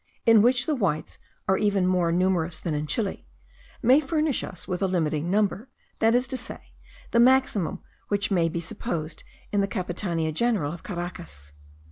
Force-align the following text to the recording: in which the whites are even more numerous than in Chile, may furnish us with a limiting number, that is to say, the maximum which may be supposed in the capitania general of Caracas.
in 0.25 0.41
which 0.41 0.65
the 0.65 0.73
whites 0.73 1.19
are 1.47 1.59
even 1.59 1.85
more 1.85 2.11
numerous 2.11 2.59
than 2.59 2.73
in 2.73 2.87
Chile, 2.87 3.27
may 3.83 3.99
furnish 4.01 4.43
us 4.43 4.67
with 4.67 4.81
a 4.81 4.87
limiting 4.87 5.29
number, 5.29 5.69
that 5.99 6.15
is 6.15 6.25
to 6.25 6.37
say, 6.37 6.73
the 7.11 7.19
maximum 7.19 7.83
which 8.07 8.31
may 8.31 8.49
be 8.49 8.59
supposed 8.59 9.23
in 9.51 9.61
the 9.61 9.67
capitania 9.67 10.31
general 10.33 10.73
of 10.73 10.81
Caracas. 10.81 11.53